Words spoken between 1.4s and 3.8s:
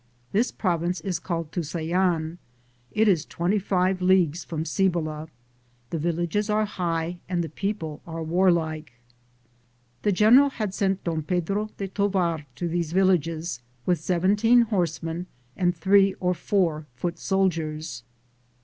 Tusayan. It is twenty